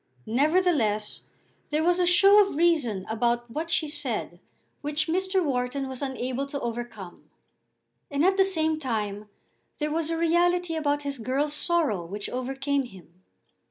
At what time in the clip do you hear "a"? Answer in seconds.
1.99-2.07, 10.09-10.17